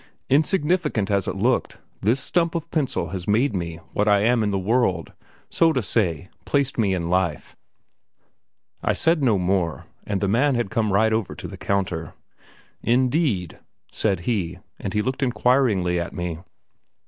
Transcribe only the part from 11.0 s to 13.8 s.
over to the counter. "Indeed!"